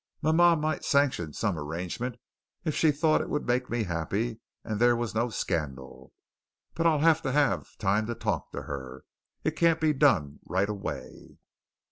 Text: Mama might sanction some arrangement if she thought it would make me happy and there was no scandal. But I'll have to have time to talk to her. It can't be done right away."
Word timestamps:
Mama 0.23 0.55
might 0.55 0.83
sanction 0.83 1.31
some 1.31 1.59
arrangement 1.59 2.15
if 2.65 2.73
she 2.73 2.89
thought 2.89 3.21
it 3.21 3.29
would 3.29 3.45
make 3.45 3.69
me 3.69 3.83
happy 3.83 4.39
and 4.63 4.79
there 4.79 4.95
was 4.95 5.13
no 5.13 5.29
scandal. 5.29 6.11
But 6.73 6.87
I'll 6.87 7.01
have 7.01 7.21
to 7.21 7.31
have 7.31 7.77
time 7.77 8.07
to 8.07 8.15
talk 8.15 8.51
to 8.53 8.63
her. 8.63 9.03
It 9.43 9.55
can't 9.55 9.79
be 9.79 9.93
done 9.93 10.39
right 10.43 10.69
away." 10.69 11.37